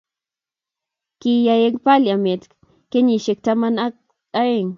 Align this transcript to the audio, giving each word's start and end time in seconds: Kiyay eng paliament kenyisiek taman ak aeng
Kiyay 1.19 1.61
eng 1.67 1.79
paliament 1.85 2.43
kenyisiek 2.91 3.39
taman 3.45 3.75
ak 3.85 3.93
aeng 4.41 4.69